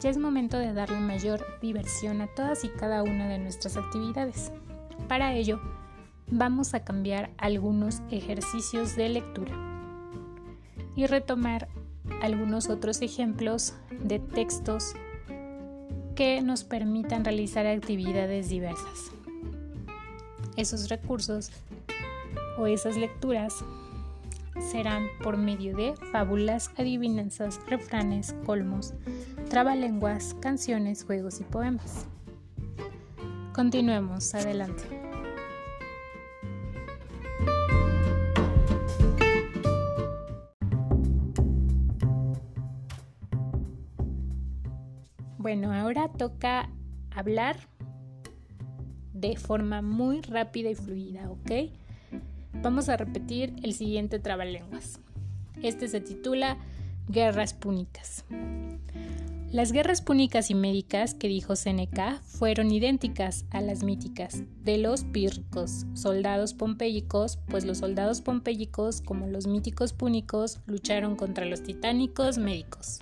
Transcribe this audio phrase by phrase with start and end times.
[0.00, 4.52] ya es momento de darle mayor diversión a todas y cada una de nuestras actividades.
[5.08, 5.60] Para ello,
[6.30, 9.52] vamos a cambiar algunos ejercicios de lectura
[10.94, 11.68] y retomar
[12.22, 14.94] algunos otros ejemplos de textos
[16.14, 19.12] que nos permitan realizar actividades diversas.
[20.56, 21.50] Esos recursos
[22.58, 23.64] o esas lecturas
[24.60, 28.94] serán por medio de fábulas, adivinanzas, refranes, colmos,
[29.50, 32.06] trabalenguas, canciones, juegos y poemas.
[33.54, 34.84] Continuemos, adelante.
[45.38, 46.68] Bueno, ahora toca
[47.10, 47.56] hablar
[49.12, 51.72] de forma muy rápida y fluida, ¿ok?
[52.62, 54.98] Vamos a repetir el siguiente trabalenguas.
[55.62, 56.58] Este se titula
[57.08, 58.24] Guerras Púnicas.
[59.50, 65.04] Las guerras púnicas y médicas que dijo Seneca fueron idénticas a las míticas de los
[65.04, 72.36] pírricos, soldados pompeyicos, pues los soldados pompeyicos, como los míticos púnicos, lucharon contra los titánicos
[72.36, 73.00] médicos.